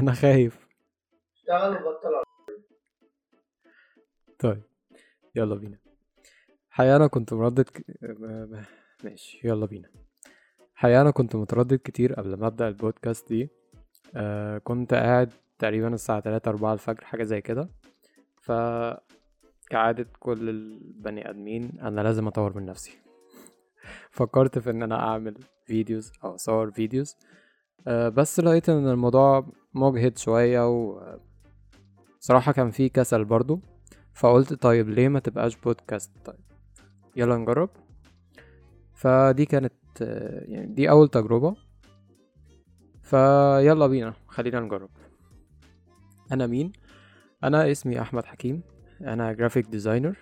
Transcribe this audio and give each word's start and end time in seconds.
أنا 0.00 0.12
خايف. 0.12 0.66
اشتغل 1.36 1.72
وبطل 1.76 2.22
طيب 4.38 4.62
يلا 5.34 5.54
بينا. 5.54 5.78
حقيقة 6.70 6.96
أنا 6.96 7.06
كنت 7.06 7.32
مردد 7.32 7.68
ك... 7.68 7.84
ما- 8.02 8.46
ما- 8.46 8.64
ماشي 9.04 9.40
يلا 9.48 9.66
بينا. 9.66 9.88
حقيقة 10.74 11.00
أنا 11.00 11.10
كنت 11.10 11.36
متردد 11.36 11.80
كتير 11.84 12.14
قبل 12.14 12.34
ما 12.34 12.46
أبدأ 12.46 12.68
البودكاست 12.68 13.28
دي. 13.28 13.48
آه 14.16 14.58
كنت 14.58 14.94
قاعد 14.94 15.30
تقريبا 15.58 15.94
الساعة 15.94 16.20
تلاتة 16.20 16.48
أربعة 16.48 16.72
الفجر 16.72 17.04
حاجة 17.04 17.22
زي 17.22 17.40
كده. 17.40 17.68
ف 18.40 18.52
كعادة 19.70 20.06
كل 20.20 20.48
البني 20.48 21.30
آدمين 21.30 21.80
أنا 21.80 22.00
لازم 22.00 22.26
أطور 22.26 22.56
من 22.56 22.66
نفسي. 22.66 22.98
فكرت 24.10 24.58
في 24.58 24.70
إن 24.70 24.82
أنا 24.82 25.00
أعمل 25.08 25.34
videos 25.66 26.12
أو 26.24 26.34
أصور 26.34 26.70
videos 26.70 27.16
بس 27.88 28.40
لقيت 28.40 28.68
إن 28.68 28.88
الموضوع 28.88 29.46
مجهد 29.74 30.18
شوية 30.18 30.68
و 30.68 31.02
صراحة 32.20 32.52
كان 32.52 32.70
فيه 32.70 32.88
كسل 32.88 33.24
برضو. 33.24 33.60
فقلت 34.14 34.54
طيب 34.54 34.88
ليه 34.88 35.08
ما 35.08 35.20
تبقاش 35.20 35.56
بودكاست؟ 35.56 36.10
طيب 36.24 36.40
يلا 37.16 37.36
نجرب. 37.36 37.70
فدي 38.94 39.46
كانت 39.46 39.72
آه، 40.02 40.44
يعني 40.46 40.74
دي 40.74 40.90
أول 40.90 41.08
تجربة. 41.08 41.56
فيلا 43.02 43.86
بينا 43.86 44.14
خلينا 44.28 44.60
نجرب. 44.60 44.90
أنا 46.32 46.46
مين؟ 46.46 46.72
أنا 47.44 47.70
اسمي 47.70 48.00
أحمد 48.00 48.24
حكيم. 48.24 48.62
أنا 49.00 49.32
graphic 49.32 49.66
designer 49.66 50.16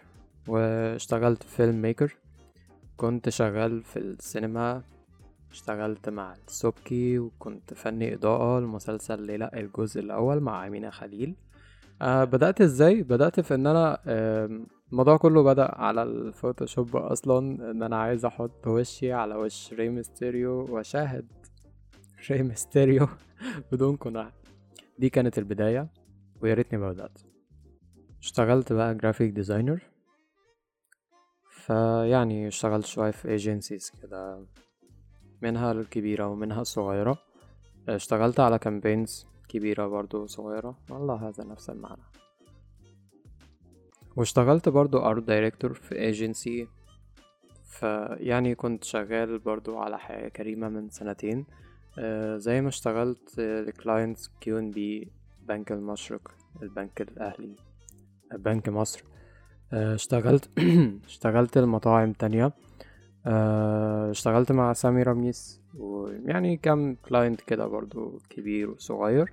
واشتغلت 0.48 1.42
filmmaker 1.42 2.16
كنت 2.96 3.28
شغال 3.28 3.82
في 3.82 3.98
السينما 3.98 4.82
اشتغلت 5.50 6.08
مع 6.08 6.34
السبكي 6.48 7.18
وكنت 7.18 7.74
فني 7.74 8.14
إضاءة 8.14 8.60
لمسلسل 8.60 9.22
ليلى 9.22 9.50
الجزء 9.54 10.00
الأول 10.00 10.40
مع 10.40 10.66
أمينة 10.66 10.90
خليل. 10.90 11.36
أه 12.02 12.24
بدأت 12.24 12.60
إزاي؟ 12.60 13.02
بدأت 13.02 13.40
في 13.40 13.54
أنا 13.54 14.00
آم، 14.06 14.66
الموضوع 14.92 15.16
كله 15.16 15.42
بدأ 15.42 15.74
على 15.74 16.02
الفوتوشوب 16.02 16.96
أصلا 16.96 17.70
إن 17.70 17.82
أنا 17.82 17.96
عايز 17.96 18.24
أحط 18.24 18.66
وشي 18.66 19.12
على 19.12 19.34
وش 19.34 19.72
ري 19.72 19.88
ميستيريو 19.88 20.66
وأشاهد 20.74 21.26
ري 22.30 22.42
ميستيريو 22.42 23.08
بدون 23.72 23.96
قناع. 23.96 24.32
دي 24.98 25.08
كانت 25.10 25.38
البداية 25.38 25.88
ويا 26.42 26.54
ريتني 26.54 26.78
ما 26.78 26.92
بدأت. 26.92 27.18
اشتغلت 28.20 28.72
بقى 28.72 28.94
graphic 28.94 29.30
designer 29.32 29.82
فيعني 31.50 32.48
اشتغلت 32.48 32.86
شوية 32.86 33.10
في 33.10 33.28
agencies 33.28 33.92
كده. 34.02 34.46
منها 35.42 35.72
الكبيرة 35.72 36.26
ومنها 36.26 36.60
الصغيرة. 36.62 37.18
اشتغلت 37.88 38.40
على 38.40 38.58
campaigns 38.58 39.26
كبيرة 39.48 39.86
برضو 39.86 40.26
صغيرة. 40.26 40.78
والله 40.90 41.28
هذا 41.28 41.44
نفس 41.44 41.70
المعنى. 41.70 42.02
واشتغلت 44.16 44.68
برضو 44.68 44.98
art 44.98 45.22
director 45.22 45.72
في 45.74 45.94
ايجنسي 45.98 46.68
فيعني 47.64 48.54
كنت 48.54 48.84
شغال 48.84 49.38
برضو 49.38 49.78
على 49.78 49.98
حياة 49.98 50.28
كريمة 50.28 50.68
من 50.68 50.90
سنتين. 50.90 51.46
آه، 51.98 52.36
زي 52.36 52.60
ما 52.60 52.68
اشتغلت 52.68 53.38
ل 53.38 53.50
clients 53.50 54.30
QNB 54.40 55.08
بنك 55.48 55.72
المشرق 55.72 56.30
البنك 56.62 57.00
الأهلي 57.00 57.54
بنك 58.32 58.68
مصر. 58.68 59.04
آه، 59.72 59.94
اشتغلت 59.94 60.50
اشتغلت 61.06 61.56
لمطاعم 61.56 62.12
تانية. 62.12 62.52
اشتغلت 64.10 64.52
مع 64.52 64.72
سامي 64.72 65.02
رميس 65.02 65.60
ويعني 65.78 66.56
كام 66.56 66.94
client 66.94 67.40
كده 67.40 67.66
برضو 67.66 68.20
كبير 68.30 68.70
وصغير. 68.70 69.32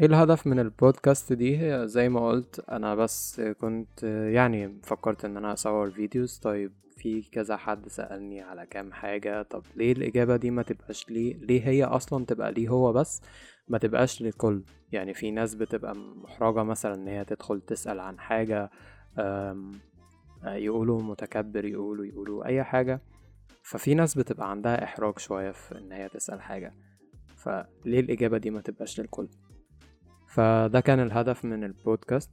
إيه 0.00 0.06
الهدف 0.06 0.46
من 0.46 0.58
البودكاست 0.58 1.32
دي؟ 1.32 1.58
هي 1.58 1.88
زي 1.88 2.08
ما 2.08 2.28
قلت 2.28 2.60
أنا 2.70 2.94
بس 2.94 3.40
كنت 3.40 4.02
يعني 4.32 4.80
فكرت 4.82 5.24
إن 5.24 5.36
أنا 5.36 5.52
أصور 5.52 5.90
videos. 5.90 6.38
طيب 6.38 6.72
في 6.96 7.22
كذا 7.22 7.56
حد 7.56 7.88
سألني 7.88 8.40
على 8.40 8.66
كام 8.66 8.92
حاجة. 8.92 9.42
طب 9.42 9.62
ليه 9.76 9.92
الإجابة 9.92 10.36
دي 10.36 10.50
ما 10.50 10.62
تبقاش 10.62 11.10
ليه؟ 11.10 11.36
ليه 11.36 11.68
هي 11.68 11.84
أصلا 11.84 12.24
تبقى 12.24 12.52
ليه 12.52 12.68
هو 12.68 12.92
بس؟ 12.92 13.22
ما 13.68 13.78
تبقاش 13.78 14.22
للكل. 14.22 14.62
يعني 14.92 15.14
في 15.14 15.30
ناس 15.30 15.54
بتبقى 15.54 15.94
محرجة 15.96 16.62
مثلا 16.62 16.94
إن 16.94 17.08
هي 17.08 17.24
تدخل 17.24 17.60
تسأل 17.60 18.00
عن 18.00 18.18
حاجة. 18.18 18.70
يقولوا 20.44 21.02
متكبر 21.02 21.64
يقولوا 21.64 22.04
يقولوا 22.04 22.44
أي 22.46 22.64
حاجة. 22.64 23.00
ففي 23.62 23.94
ناس 23.94 24.14
بتبقى 24.18 24.50
عندها 24.50 24.84
إحراج 24.84 25.18
شوية 25.18 25.50
في 25.50 25.78
إن 25.78 25.92
هي 25.92 26.08
تسأل 26.08 26.42
حاجة. 26.42 26.74
فليه 27.36 28.00
الإجابة 28.00 28.38
دي 28.38 28.50
ما 28.50 28.60
تبقاش 28.60 29.00
للكل؟ 29.00 29.28
فده 30.26 30.80
كان 30.80 31.00
الهدف 31.00 31.44
من 31.44 31.64
البودكاست. 31.64 32.30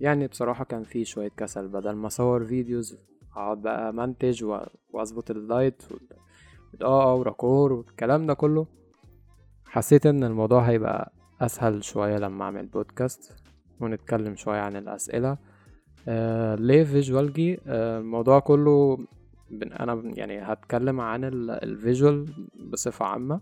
يعني 0.00 0.26
بصراحة 0.26 0.64
كان 0.64 0.82
فيه 0.82 1.04
شوية 1.04 1.30
كسل. 1.36 1.68
بدل 1.68 1.92
ما 1.92 2.06
أصور 2.06 2.44
فيديوز 2.44 2.98
أقعد 3.32 3.62
بقى 3.62 3.92
منتج 3.92 4.44
وأظبط 4.90 5.30
ال 5.30 5.39
light 5.39 5.82
والإضاءة 5.92 7.14
و 7.14 7.22
record 7.22 7.72
والكلام 7.72 8.26
ده 8.26 8.34
كله. 8.34 8.66
حسيت 9.64 10.06
إن 10.06 10.24
الموضوع 10.24 10.62
هيبقى 10.62 11.12
أسهل 11.40 11.84
شوية 11.84 12.16
لما 12.16 12.44
أعمل 12.44 12.66
بودكاست 12.66 13.36
ونتكلم 13.80 14.36
شوية 14.36 14.60
عن 14.60 14.76
الأسئلة. 14.76 15.38
آه 16.08 16.54
ليه 16.54 16.84
فيجوالجي 16.84 17.60
آه 17.66 17.98
الموضوع 17.98 18.38
كله 18.38 18.98
أنا 19.80 20.02
يعني 20.16 20.38
هتكلم 20.42 21.00
عن 21.00 21.24
ال 21.48 21.59
visual 21.59 22.26
بصفة 22.72 23.04
عامة. 23.06 23.40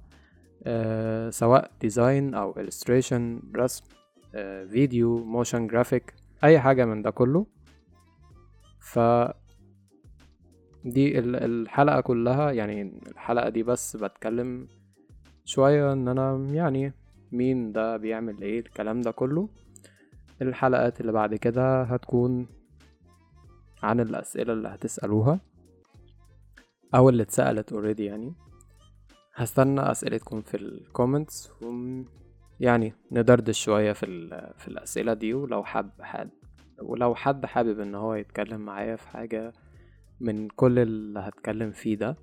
آه 0.65 1.31
سواء 1.31 1.71
design 1.81 2.35
أو 2.35 2.55
illustration 2.55 3.13
رسم 3.57 3.85
فيديو 4.71 5.19
motion 5.25 5.67
graphic 5.67 6.15
أي 6.45 6.61
حاجة 6.61 6.85
من 6.85 7.03
ده 7.03 7.11
كله. 7.11 7.47
ف 8.81 8.99
دي 10.85 11.19
ال- 11.19 11.37
الحلقة 11.37 12.01
كلها 12.01 12.51
يعني 12.51 12.93
الحلقة 13.13 13.49
دي 13.49 13.63
بس 13.63 13.97
بتكلم 13.97 14.67
شوية 15.45 15.93
إن 15.93 16.09
أنا 16.09 16.47
يعني 16.53 16.93
مين 17.33 17.73
ده 17.73 17.97
بيعمل 17.97 18.43
إيه 18.43 18.61
الكلام 18.61 19.01
ده 19.01 19.11
كله. 19.11 19.49
الحلقات 20.43 21.01
اللي 21.01 21.13
بعد 21.13 21.35
كده 21.35 21.83
هتكون 21.83 22.47
عن 23.83 24.01
الأسئلة 24.01 24.53
اللي 24.53 24.69
هتسألوها 24.69 25.41
أو 26.95 27.09
اللي 27.09 27.23
اتسألت 27.23 27.73
already 27.73 28.05
يعني. 28.05 28.35
هستنى 29.35 29.81
أسئلتكم 29.91 30.41
في 30.41 30.57
ال 30.57 30.67
comments 30.67 31.51
يعني 32.61 32.93
ندردش 33.13 33.65
شوية 33.65 33.93
في, 33.93 34.07
في 34.59 34.69
الأسئلة 34.69 35.15
دي 35.15 35.35
ولو 35.35 35.65
حب 35.65 35.91
حد 36.01 36.31
ولو 36.83 37.15
حد 37.15 37.47
حابب 37.47 37.81
إن 37.81 37.95
هو 37.95 38.15
يتكلم 38.15 38.61
معايا 38.61 38.97
في 38.97 39.09
حاجة 39.09 39.53
من 40.21 40.49
كل 40.49 40.79
اللي 40.79 41.21
هتكلم 41.21 41.71
فيه 41.71 41.97
ده 41.97 42.17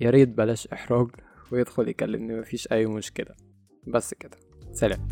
ياريت 0.00 0.28
بلاش 0.28 0.66
إحراج 0.66 1.08
ويدخل 1.52 1.88
يكلمني 1.88 2.40
مفيش 2.40 2.72
أي 2.72 2.86
مشكلة. 2.86 3.34
بس 3.86 4.14
كده. 4.14 4.36
سلام. 4.72 5.08